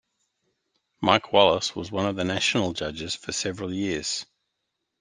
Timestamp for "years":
3.71-4.25